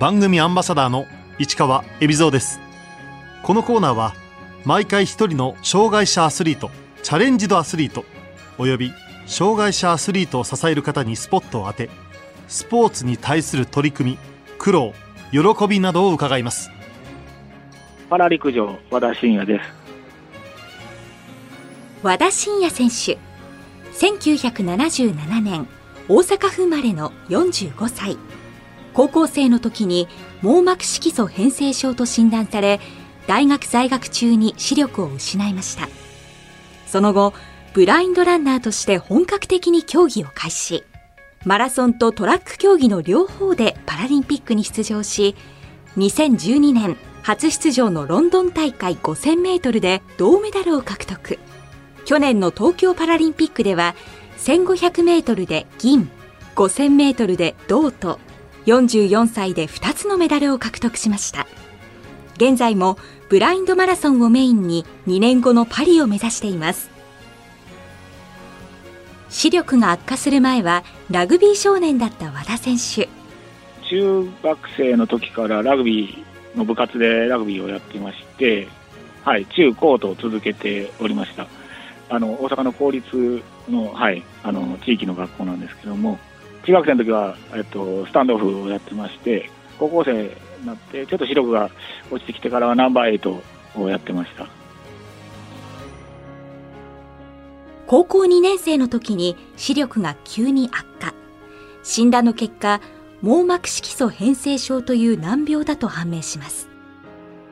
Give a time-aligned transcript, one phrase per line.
[0.00, 1.06] 番組アンバサダーの
[1.38, 2.58] 市川恵比蔵です。
[3.42, 4.14] このコーナーは
[4.64, 6.70] 毎回一人の障害者アスリート
[7.02, 8.06] チャレンジドアスリート
[8.56, 8.94] および
[9.26, 11.90] 障害者アスリートを支える方にスポットを当て
[12.48, 14.18] スポーツに対する取り組み
[14.56, 14.94] 苦労
[15.32, 16.70] 喜びなどを伺います。
[18.08, 19.66] パラ陸上和田伸也です。
[22.02, 23.18] 和田伸也選手
[23.98, 25.68] 1977年
[26.08, 28.16] 大阪府生まれの45歳
[28.94, 30.08] 高校生の時に
[30.42, 32.80] 網膜色素変性症と診断され
[33.26, 35.88] 大学在学中に視力を失いました。
[36.86, 37.32] その後
[37.72, 40.84] ブラインドランナーとして本格的に競技を開始。
[41.44, 45.36] マラソンとトラック競技の両方でパラリンピックに出場し
[45.96, 51.38] 2012年初出場のロンドン大会5000メートルで銅メダルを獲得。
[52.04, 53.94] 去年の東京パラリンピックでは
[54.38, 56.10] 1500メートルで銀
[56.56, 58.18] 5000メートルで銅と
[58.66, 61.46] 44歳で2つのメダルを獲得しました。
[62.36, 62.96] 現在も
[63.28, 66.90] ブラインドマラソンをメインに2年後のパリを目指しています。
[69.28, 73.08] 視力が悪化する前はラグビー少年だった和田選手。
[73.88, 78.68] 中学生の時からラグビーの部活でラグビーをやってまして、
[79.24, 81.46] はい、中高と続けておりました。
[82.08, 86.18] あの大阪の公立の,、はい、あの地域の学校なんですけども
[86.64, 90.24] 中学生の時は、えっと、スタンドオフをやってまして高校生
[90.60, 91.70] になってちょっと視力が
[92.10, 93.42] 落ちてきてからはナンバーエイト
[93.76, 94.46] をやってました。
[97.86, 101.12] 高校2年生の時に視力が急に悪化。
[101.82, 102.80] 診断の結果
[103.22, 106.68] 網膜色素変性症という難病だと判明します。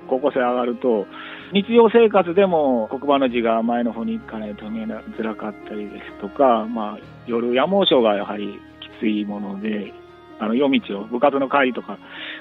[0.08, 1.06] 高校生上がると
[1.52, 8.60] 日常生活でも黒板の字が前の方に行かないと見えづらかったりですとか、まあ、夜夜盲症がやはり
[9.06, 9.92] いもので、
[10.38, 11.98] あの夜道を、部活の帰りとか、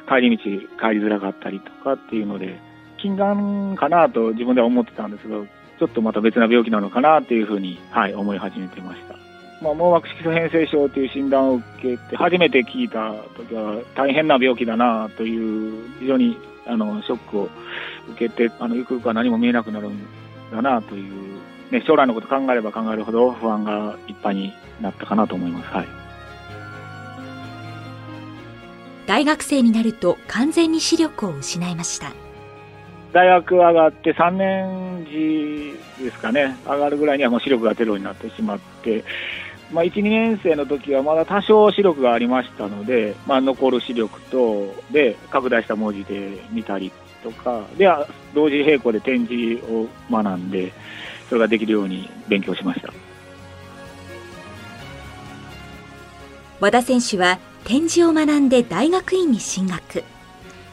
[0.08, 0.61] 帰り道帰り
[1.02, 2.59] づらかったりとかっていうので、
[2.97, 5.45] 近眼かなと自分では思ってたんですけど、
[5.80, 9.16] ちょっとまた別な病気なのかなっていうふうに、はい、思い始めてました。
[9.62, 16.38] まあ、網膜色素変性症という診断を受けて、初めて聞いた時は大変な病気だなという、非常に
[16.68, 17.50] あのショックを
[18.09, 20.00] 受けて、あのゆくゆくは何も見えなくなるん
[20.51, 21.39] だなという、
[21.72, 25.74] ね、将来のこと考えれば考えるほど不安がいっぱいになったかなと思います。
[25.74, 26.06] はい
[29.07, 32.13] 大学生になると完全に視力を失いました。
[33.13, 36.56] 大学上がって3年時ですかね。
[36.66, 39.03] 上がるぐらいにはもう視力がゼロになってしまって
[39.72, 46.91] まあ、1、2年生の時はまだ多少視力がありましたので、まあ、残る視力とで拡大した文字で見たり
[47.24, 50.72] とかでは同時並行で展示を学んで
[51.28, 52.94] それができるように勉強しました。
[56.59, 60.05] 和田選手は展示を学んで大学院に進学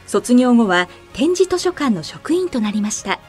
[0.07, 3.19] 卒業後は展示図書館の職員となりました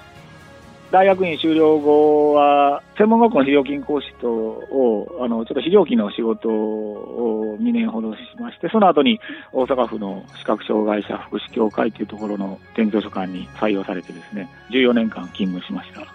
[0.93, 9.21] 大学院修了後は、専門学校の非常勤講師とを、あの、ちょっと非常勤の仕事を2年ほどしまして、その後に
[9.53, 16.07] 大阪府の視覚障害者福祉協会というところの展示図書館に採用されてですね、14年間勤務しました。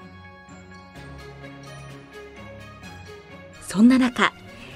[3.61, 4.31] そんな中、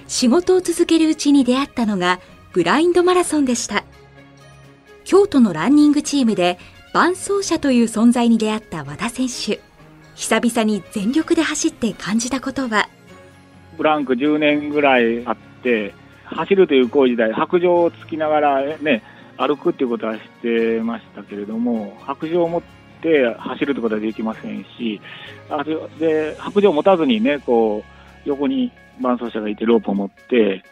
[0.08, 2.20] 仕事を続けるうちに出会ったのが、
[2.56, 3.84] ブラインドマラソンでした。
[5.04, 6.58] 京都のランニングチームで、
[6.94, 9.60] 伴走者という存在に出会った和田選手。
[10.16, 12.88] 久々に全力で走って感じたことは？
[13.78, 19.04] ブランク10年ぐらいあって走るという行為自体白状をつきながらね
[19.36, 22.62] 歩くっていうことはしてましたけれども白状を持っ
[23.02, 25.02] て走るってことはできませんし
[26.00, 27.84] で白状を持たずにねこ
[28.26, 28.72] う横に
[29.02, 30.64] 伴走者がいてロープを持って、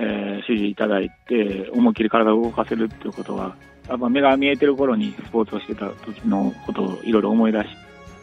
[0.00, 3.54] えー、指示いただいて思いっきり体を動かせるっていうことは
[3.88, 7.64] やっぱ目が見えてる頃にスポーツをしてた時のことをいろいろ思い出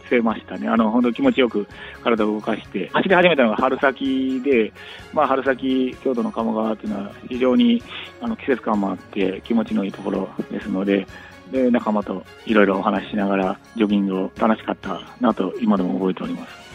[0.10, 0.70] せましたね。
[0.70, 1.68] あの、本当気持ちよく
[2.02, 4.72] 体を動かして、走り始めたのが春先で、
[5.14, 7.84] まあ、春先、京都の鴨川っていうのは非常に
[8.22, 11.06] あの季節感もあって気持ちのいいところですので、
[11.52, 16.68] で、仲間といろいろお話ししながら、ジョギングを楽しかったなと、今でも覚えております。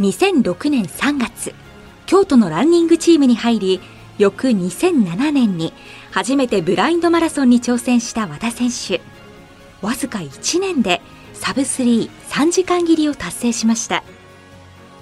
[0.00, 1.54] 2006年3月、
[2.06, 3.80] 京都のランニングチームに入り、
[4.18, 5.72] 翌2007年に
[6.10, 9.00] 初めてブラインドマラソンに挑戦した和田選手。
[9.84, 11.00] わずか1年で
[11.32, 14.02] サブ3、3時間切りを達成しました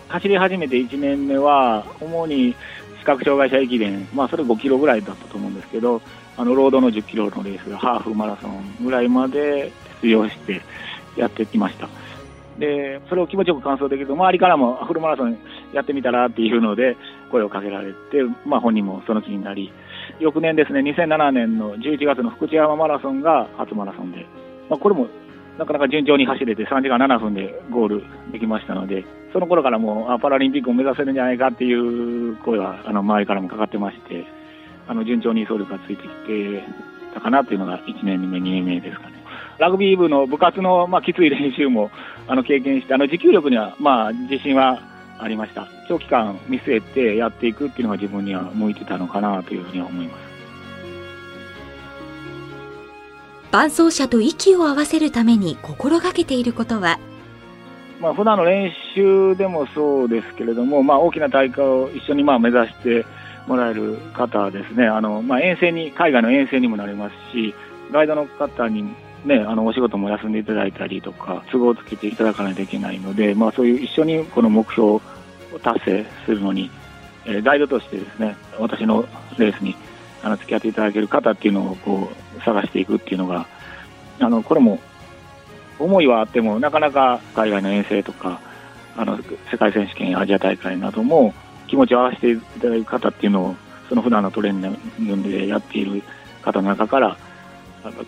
[0.08, 2.54] 走り始めて1年目は、主に
[2.98, 6.02] 視覚障害者駅伝、まあ、それ5キロぐらいだったと思うんですけど、
[6.36, 9.72] あのロードの10キロのレース、ハーフマラソンぐらいまで
[10.02, 10.62] 出場して
[11.16, 11.88] やってきました。
[12.58, 15.38] で、それを気持ちよく完走できると、周りからもフルマラソン
[15.72, 16.96] やってみたらっていうので、
[17.30, 17.96] 声をかけられて、
[18.46, 19.72] まあ、本人もその気になり、
[20.20, 24.26] 翌年ですね、2007年の11月の福知山マラソンが初マラソンで、
[24.68, 25.06] まあ、これも
[25.58, 34.24] なかなか順調に走れて3時間7分でゴールできましたので、その頃からもうあパラリンピックを目指せるんじゃないかっていう声はあの周りからもかかってまして、
[34.88, 36.62] あの順調に走力がついてきて
[37.14, 39.22] たかなというのが1年目、2年目ですかね。
[39.58, 41.90] ラグビー部の部活の、まあ、きつい練習も
[42.26, 44.80] あの経験して、あの持久力には、まあ、自信は
[45.22, 45.68] ありました。
[45.88, 50.32] 長期間見据えてやっていくっていうのが自分には向いてたのかなというふうには思います。
[53.50, 56.98] 伴走者と息を合わせるために心がけていることは？
[58.00, 63.04] まあ普段の練習でもそうですけれども、まあ、大きな大会を一緒にまあ目指して
[63.46, 67.54] もらえる方ですね、あのまあ、遠征に海外の遠征にもなりますし、
[67.92, 68.84] ガイドの方に
[69.24, 75.00] ね、あのお仕事も休んでいただいたりとか、都合をつけていただかないといけないので、まあ、そういう一緒にこの目標を
[75.62, 76.70] 達成するのに、
[77.24, 79.04] えー、ガイドとしてですね、私の
[79.38, 79.76] レースに
[80.22, 83.46] あの付き合っていただける方っていうのをこう探していくっていうのが、
[84.20, 84.80] あのこれも
[85.78, 88.40] 思いはあっても、なかなか海外の遠征とか、
[88.96, 89.18] あの
[89.50, 91.34] 世界選手権、アジア大会なども
[91.68, 93.56] 気持ちを合わせていただく方っていうのを、
[93.88, 94.52] その普段のトレー
[94.98, 96.02] ニングでやっている
[96.42, 97.16] 方の中から、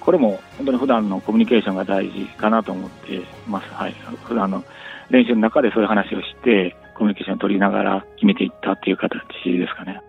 [0.00, 3.68] これも本当に普段のコミュニケーションが大事かなと思ってます。
[3.72, 3.94] はい。
[4.24, 4.64] 普段の
[5.10, 10.00] 練習の中でそういう話をして、コミュニケーションを取りながら決めていったっていう形ですかね。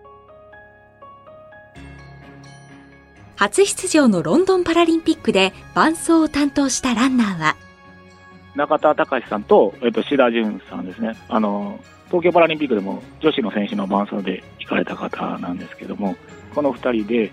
[3.36, 7.56] 初出場のロンドンパラリンピックで伴走を担当したランナーは？
[8.54, 11.14] 中田隆さんと、えっと、志田淳さんですね。
[11.28, 16.16] あの、東京パラリンピックでも女子の選手の伴走で行かれた方なんですけども、
[16.54, 17.30] この2人で、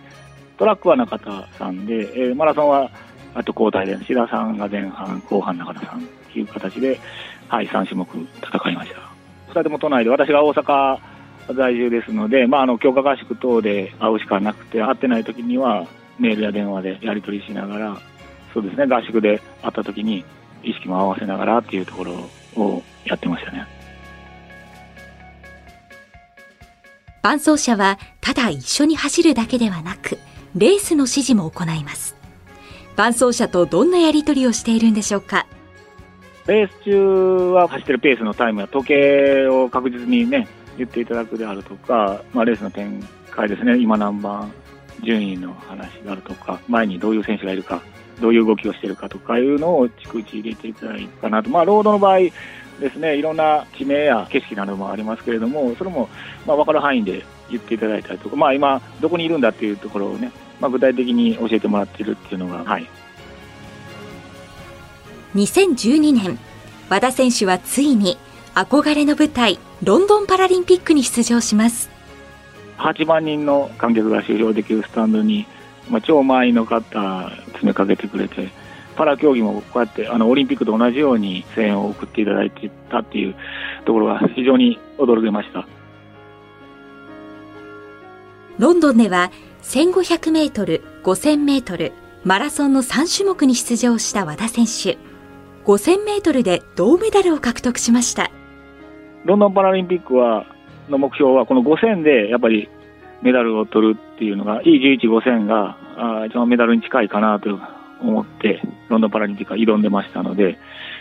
[0.57, 2.89] トラックは中田さんで、えー、マラソンは
[3.33, 6.99] あと交代で、志田さんが前半、後半中田さんという形で、
[7.47, 8.99] はい、3種目戦いました。
[9.47, 10.99] 2人とも都内で、私が大阪
[11.55, 15.87] 在住ですので、まあ、あの強化合宿等で会うしかなくて、会ってない時には
[16.19, 17.97] メールや電話でやり取りしながら、
[18.53, 20.23] そうですね、合宿で会った時に
[20.63, 23.67] 意識も合わせながらっていうところをやってましたね。
[27.23, 30.19] 伴走者はただ一緒に走るだけではなく、
[30.55, 32.15] レースの指示も行います。
[32.95, 35.47] 伴走者とどんなやり取りをしているんでしょうか？
[36.45, 40.47] レース中は走ってるペースのタイムや時計を確実にね、
[40.77, 44.51] 言っていただくであるとか、まあ、レースの展開ですね、今何番、
[45.01, 47.81] 順位の話であるとか、前にどういう選手がいるか、
[48.21, 52.31] どういう動きをしているかとかいうのを逐一入れていただいたかなと、まあ、ロードの場合で
[52.91, 56.09] すね、いろんな地名や景色などもありますけれども、それも
[56.45, 62.89] まあ分かる範囲で言っていただいたりとか、まあ、今、どこにいるんだっていうところをね、まあ、具体的に教えてもらっているっていうのが、はい。
[65.35, 66.39] 2012年、
[66.89, 68.17] 和田選手はついに
[68.53, 71.89] 憧れの舞台、ロンドンパラリンピックに出場します。
[72.77, 75.47] 8万人の観客が収容できるスタンドに、
[75.89, 78.49] まあ、超満員の方、詰めかけてくれて、
[78.95, 83.35] パラ競技もこうやってあのオリンピックと同じように声援を送っていただいてたっていう
[83.85, 85.67] ところが非常に驚きました。
[88.59, 89.31] ロンドンでは
[89.63, 91.93] 1500メートル、5000メートル、
[92.25, 94.97] マラソンの3種目に出場した和田選手。
[95.65, 98.29] 5000メートルで銅メダルを獲得しました。
[99.23, 100.45] ロンドンパラリンピックは、
[100.89, 102.69] の目標はこの5000でやっぱり
[103.21, 107.57] メダルを取るっていうのが、E11、5000があ一番メダルに近いかなと
[108.01, 110.59] 思って、ロンドンパラリンピックは挑んでましたので、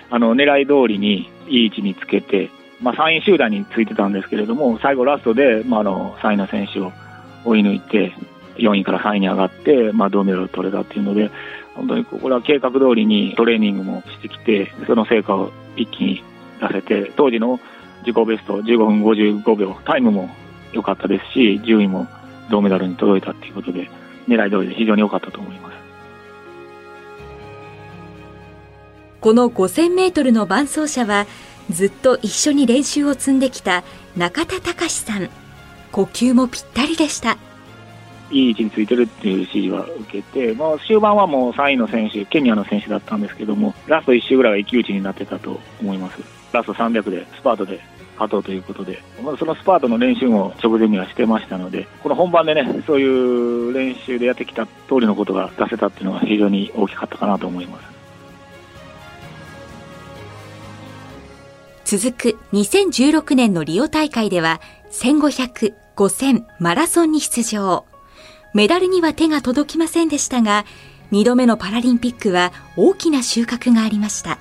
[0.09, 2.51] あの狙い通りにいい位置につけて、
[2.81, 6.93] まあ、3位集団についてたんですけれども、最後ラストで、まあ、あの3位の選手を
[7.45, 8.13] 追い抜いて、
[8.57, 11.31] 4位から3位に上がって、まあ、銅メダルを取れたっていうので、
[11.75, 16.23] 本当にこれは計画通りにトレーニングもしてきて、その成果を一気に
[16.61, 17.59] 出せて、当時の
[18.07, 20.29] 自己ベスト15分55秒、タイムも
[20.73, 22.07] 良かったですし、順位も
[22.51, 23.91] 銅メダルに届いたっていうことで、
[24.29, 25.73] 狙い通りで非常に良かったと思います。
[29.21, 31.27] この5000メートルの伴走者は、
[31.71, 33.85] ずっと一緒に練習を積んできた
[34.17, 35.31] 中田隆さん。
[35.93, 37.37] 呼吸もぴったりでした。
[38.33, 46.21] いい位置についてるっていう指示は受けて、まあ、終盤はもう3位の選手、ケニアの選手だったんですけども、ラスト1周ぐらいは一騎打ちになってたと思います。
[46.53, 47.81] ラスト300でスパートで
[48.15, 57.93] 勝とうということで、まあ、そのスパートの練習も直前にはしてましたので、この本番でね、そういう練習でやってきた通りのことが出せたっていうのは非常に大きかったかなと思います。
[61.99, 64.61] 続く2016年のリオ大会では、
[64.91, 67.92] 1500、5000、マラソンに出場。
[68.55, 70.65] メダルには手が届きませんでしたが、
[71.11, 74.39] 2度目のパラリンピックは大きな収穫がありました。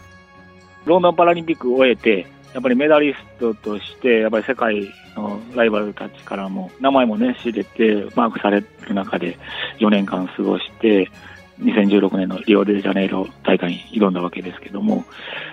[0.85, 9.37] ロンドンパラリンピックを終えて、やっぱりメダリストとして、やっぱり世界のライバルたちからも、名前もね、知れて、マークされる中で
[9.79, 11.09] 4年間過ごして、
[11.61, 15.05] 2016年のリオデジャネイロ大会に挑んだわけですけども、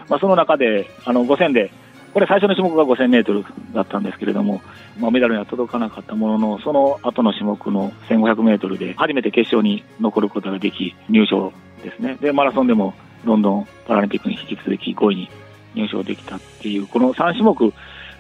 [0.08, 1.70] まあ、その中で、あの、5戦で、
[2.12, 4.60] これ最初の種目が5000メートルだったんですけれども、
[4.98, 12.16] まあ、メダルには届かなかったものの、その後の種目の1500メートルで初めて決勝に残ることができ、入賞ですね。
[12.20, 15.30] で、マラソンでもロンドンパラリンピックに引き続き5位に
[15.74, 17.72] 入賞できたっていう、この3種目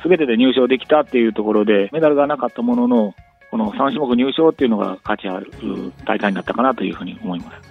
[0.02, 3.14] すべてで入賞できたっていうところで、メダルがなかったものの、
[3.50, 5.50] この3種目入賞っていうのが価値ある
[6.04, 7.68] 大会になったかなというふうに思います。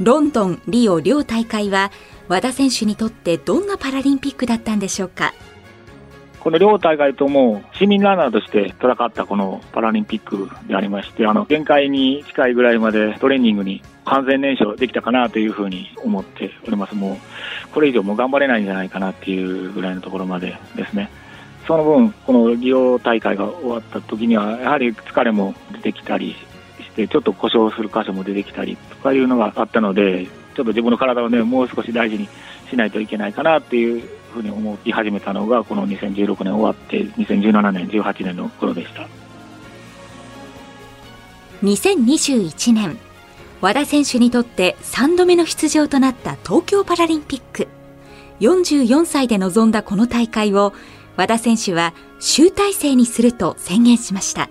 [0.00, 1.90] ロンドン、リオ両大会は
[2.28, 5.32] 和田選手にとってどんなパラリンピックだったんでしょうか？
[6.40, 16.94] この両大会とも市民ランナーとして戦ったこのパラリンピックでありまして、あの限界に近いぐらいまでトレーニングに完全燃焼できたかなというふうに思っております。
[16.94, 17.16] もう
[17.72, 21.10] これ以上も頑張れないんじゃないかなっていうぐらいのところまでですね。
[21.66, 26.34] その分、このリオ大会が終わった時には、やはり疲れも出てきたり
[26.80, 32.28] して、ちょっと故障する箇所も出てきたりとかいうのがあったので、ちょっと自分の体をね、もう少し大事に
[32.68, 34.02] しないといけないかなっていう
[34.34, 39.06] ふうに思い始めたのが、この2016年終わって、2017年、18年の頃でした。
[41.62, 42.98] 2021年、
[43.60, 47.68] 和田選手にとって3度目の出場となった東京パラリンピック。
[48.40, 50.72] 44歳で臨んだこの大会を、
[51.16, 54.50] 和田選手は集大成にすると宣言しました。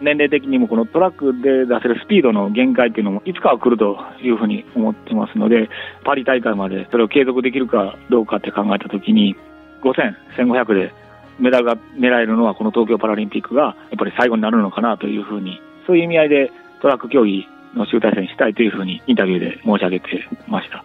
[0.00, 5.68] 年齢的にもこのトラックで出せるスピードの限界っていうのもいつかは来るというふうに思ってますので、
[6.04, 9.36] パリ大会までそれを継続できるかどうかって考えたときに、
[9.82, 10.94] 5000、1500で
[11.38, 20.08] メダルが狙えるのはこの東京パラリンピックがやっぱり最後になるのかなというふうに、そういう意味合いでトラック競技の集大成にしたいというふうにインタビューで申し上げて
[20.48, 20.84] ました。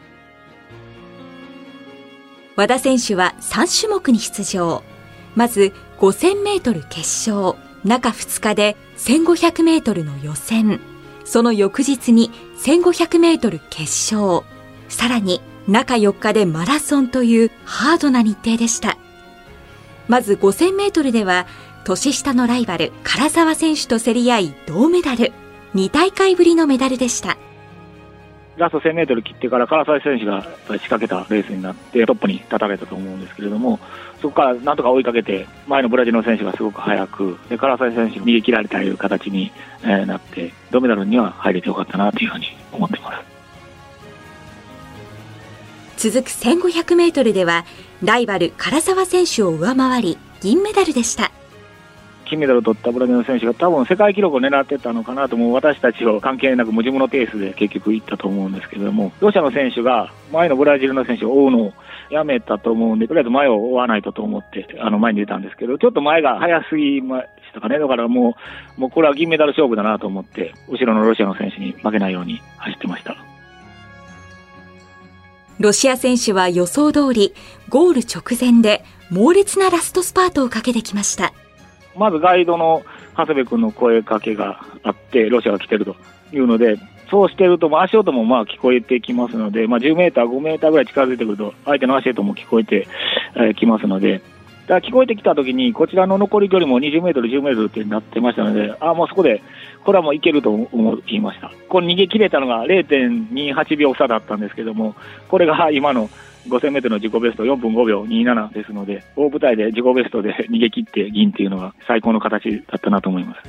[2.55, 4.83] 和田選手は3種目に出場。
[5.35, 7.57] まず5000メートル決勝。
[7.83, 10.79] 中2日で1500メートルの予選、
[11.25, 13.83] その翌日に1500メートル決
[14.15, 14.43] 勝、
[14.89, 18.97] さらに中4日でマラソンというハードな日程でした。
[20.07, 21.45] まず5000メートルでは、
[21.83, 25.31] 年下のライバル、唐沢選手と競り合い銅メダル。
[25.75, 27.37] 2大会ぶりのメダルでした。
[28.57, 33.79] ラスト1000メートル切ってから唐沢選手が仕掛けたレースになってトップに立たれたと思うんですけれども、
[34.21, 39.51] そこからなんとか追いかけて、前のブラジルの選手がすごく速く、で唐沢選手に逃げ切られたという形に、
[39.83, 43.11] なって、銅メダルには入れてよかったなというふうに思ってま
[45.97, 46.09] す。
[46.09, 47.65] 続く1500メートルでは、
[48.03, 51.31] ライバル唐沢選手を上回り、銀メダルでした。
[52.25, 61.73] 金メダルを取ったブラジルの選手が多分世界記録を狙ってたのかなとも私たちを関係なくも自分のペースで 結局行ったと思うんですけども、ロシアの選手が前のブラジルの選手を追うのを
[62.09, 67.79] やめたと思うんで、とりあえず前を追わないとと思って、あの前に出たんですけど、ちょっと前が早すぎましたかね。
[67.79, 68.35] だからも
[68.77, 73.15] う、もうこれは銀メダル勝負だなと思って、後ろのロシアの選手に負けないように走ってました。
[75.59, 77.33] ロシア選手は予想通り、
[77.69, 81.33] ゴール直前で猛烈なラストスパートをかけてきました。
[81.97, 82.83] まずガイドの
[83.17, 85.95] 長谷部君の声かけがあって、ロシアが来てると
[86.33, 86.77] いうので、
[87.09, 92.87] そうしてると、足音もまあ聞こえてきますので、まあ、10メーター、5メーターぐらい近づいてくると、相手の足音も聞こえて
[93.55, 94.21] き、ますので、
[94.67, 99.41] だ聞こえてきたときに、こちらの残り距離も20メートル、10メートルってなってましたので、あもうそこで、
[99.83, 101.51] これはもういけると思いました。
[101.69, 104.95] これ逃げ切れたのが0.28秒差だったんですけども、
[105.27, 106.09] これが今の
[106.47, 113.41] 5000メートルの自己ベスト4分5秒27ですので、大舞台で自己ベストで逃げ切って銀っていうのが最高の形だったなと思います。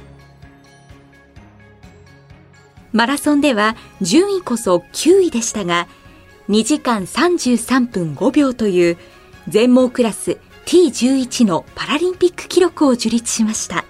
[2.93, 5.87] マラソンでは順位こそ9位でしたが、
[6.49, 8.97] 2時間33分5秒という
[9.49, 13.85] 全盲クラス T11 のパラリンピック記録を樹立しました。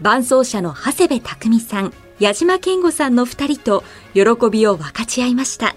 [0.00, 5.74] 伴走者の長谷部匠さん、矢島健吾さんの2人と喜びを分かち合いました。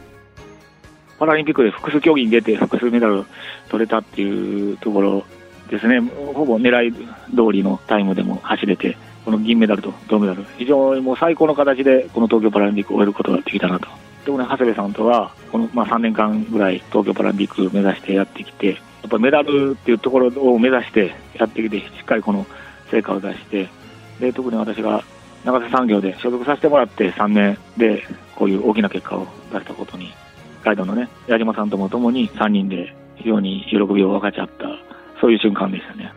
[1.19, 3.23] パラリンピックで複数競技に出て複数メダル
[3.69, 5.25] 取れたっていうところ
[5.69, 13.87] ですね、ほぼ狙い通りのタイムでも走れて、この銀メダルと銅メダル、非常にもう最高の形でこの東京パラリンピックを終えることができたなと。
[14.25, 18.73] でもね、長谷部さんとは、このまあ3年間ぐらい東京パラリンピックを目指してやってきて、や
[19.07, 22.45] っぱメダルっていうところを目指してやってきて、しっかりこの
[22.91, 23.67] 成果を出して、
[24.19, 25.03] で特に私が
[25.43, 28.03] 長瀬産業で所属させてもらって3年で
[28.35, 30.11] こういう大きな結果を出したことに
[30.65, 34.65] ガイドのね、矢島さんとも共に3人で非常に喜びを分かち合った、
[35.21, 36.11] そういう瞬間でしたね。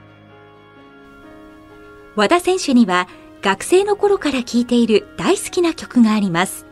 [2.17, 3.07] 和田選手には
[3.43, 6.67] 学生の頃から聴いている大好きな曲があります。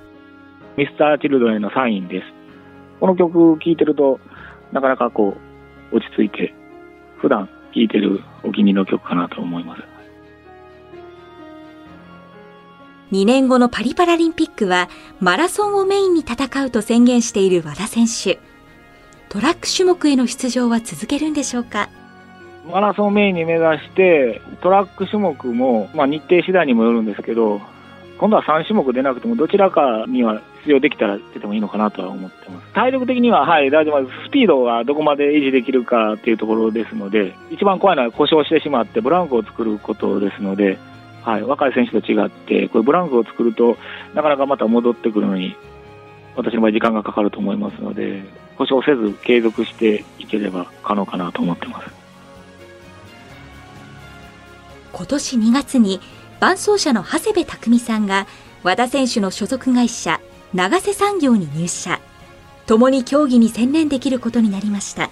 [0.78, 2.26] ミスター・チルドのサインです。
[2.98, 4.20] この曲聴いてると、
[4.72, 5.36] なかなかこ
[5.92, 6.54] う、落ち着いて、
[7.18, 9.95] 普段聴いてるお気に入りの曲かなと思います。
[13.12, 14.88] 2年後のパリパラリンピックは
[15.20, 18.40] マラソンをメインに戦うと宣言している和田選手。
[19.28, 21.88] トラック種目への出場は続けるんでしょうか？
[22.68, 27.60] マラソンメインに目指して、トラック種目も、まあ、日程次第にもよるんですけど、
[28.18, 32.72] 今度は3種目出なくても、どちらかには出場できたら出てもいいのかなとは思ってます。
[32.72, 34.28] 体力的には、はい、大丈夫です。
[34.28, 40.78] スピードはどこまで維持できるかっていうところですので、一番怖いのは故障してしまってブランクを作ることですので、
[41.26, 43.76] はい、若い選手と違って、これブランクを作ると、
[44.14, 45.56] なかなかまた戻ってくるのに、
[46.36, 48.22] 私の場合時間がかかると思いますので、
[48.56, 51.90] 故障せず継続していければ可能かなと思ってます。
[54.92, 56.00] 今年2月に
[56.38, 58.28] 伴走者の長谷部匠さんが
[58.62, 60.20] 和田選手の所属会社
[60.54, 62.00] 長瀬産業に入社
[62.64, 65.10] 共に競技に専念できることになりました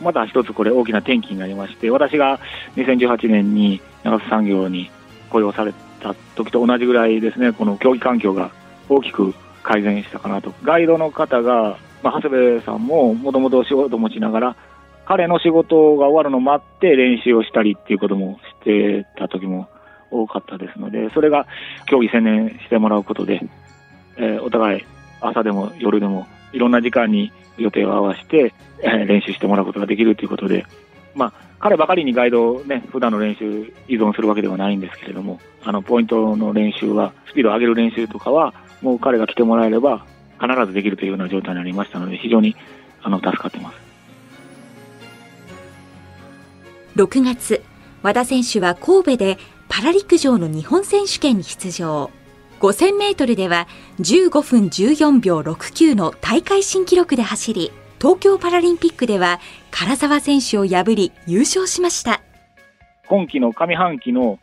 [0.00, 2.38] また一つこれ大きな転機になりまして、私が
[2.76, 4.90] 2018年に長瀬産業に
[5.34, 8.52] 雇用された時と同じぐらいですね、この競技環境が
[8.88, 10.54] 大きく改善したかなと。
[10.62, 14.56] ガイドの方が、まあ、長谷部さんももともと仕事を持ちながら、
[15.06, 19.68] 彼の仕事が終わるのを待って練習をしたりっていうこともしてた時も
[20.12, 21.48] 多かったですので、それが
[21.86, 23.40] 競技専念してもらうことで、
[24.16, 24.84] えーお互い
[25.20, 30.64] 朝でも夜でもいろんな時間に予定を合わせて、えー練習してもらうことができるということで、
[31.14, 40.04] まあ、彼ばかりにガイドをね、普段の練習依存するわけではないんですけれども、あの、ポイントの練習は、スピードを上げる練習とかは、もう彼が来てもらえれば、
[40.40, 42.56] 必ずできるというような状態になりましたので、非常に、
[43.02, 43.84] あの、助かってます。
[46.96, 47.62] 6月
[48.02, 52.10] 和田選手は神戸でパラ陸上の日本選手権に出場
[52.60, 53.66] 5000メートルでは
[53.98, 57.72] 15分14秒69の大会新記録で走り
[58.04, 62.20] 東京パラリンピックでは唐沢選手を破り優勝しました。
[63.08, 64.38] 今季の上半期の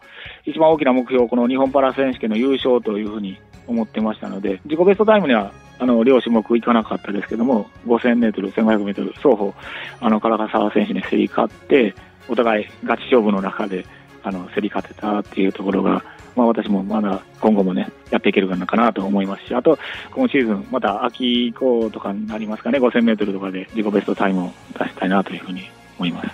[0.48, 9.54] 一番大きな目標、この日本パラ選手権の優勝というふうに思ってましたので、自己ベストタイムには、あの、両種目いかなかったですけども、5000メートル、1500メートル、双方、
[10.00, 11.94] あの、唐沢選手に競り勝って、
[12.30, 13.86] お互いガチ勝負の中で、
[14.24, 16.04] あの、競り勝てたっていうところが、
[16.36, 19.78] まあ私もまだ今後もね、やっていけるかなかなと思いますし、あと、
[20.12, 26.30] 今シーズン、また秋以降とかになりますかね、5000メートルとかで自己ベストタイムを出したいなというふうに思います。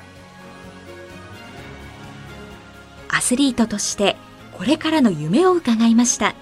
[3.10, 4.16] アスリートとして
[4.58, 6.34] これからの夢を伺いました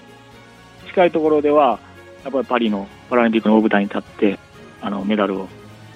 [0.88, 1.78] 近いところでは、
[2.24, 4.38] やっぱりパリのパラリンピックの大舞台に立って、
[4.80, 5.48] あのメダルを、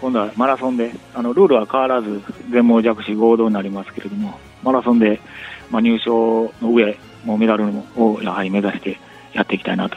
[0.03, 5.21] 今度はマラソンで、あのルールは変わらず、全盲弱視合同になりますけれども、マラソンで、
[5.71, 7.65] まあ、入賞の上、もうメダル
[7.97, 8.99] をやはり目指して
[9.33, 9.97] やっていきたいなと。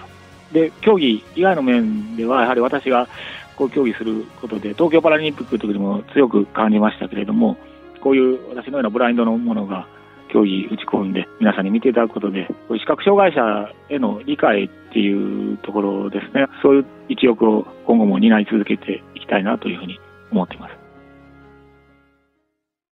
[0.51, 3.07] で、競技以外の面では、やはり私が
[3.55, 7.57] こう競技することで、東京パラリンピックの時でも強く感じましたけれども、
[8.01, 9.87] こういう私のようなブラインドのものが、
[10.33, 19.99] 競技打ち込んで皆さんに見ていただくことで、こういう視覚障害者への理解っていうところですね、そういう一翼を今後も担い続けていきたいなというふうに
[20.31, 20.82] 思っています。